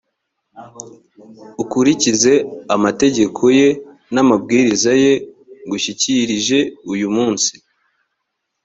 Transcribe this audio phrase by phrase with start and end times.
[1.61, 2.33] ukurikize
[2.75, 3.67] amategeko ye
[4.13, 5.13] n’amabwiriza ye
[5.65, 6.59] ngushyikirije
[6.93, 7.53] uyu munsi.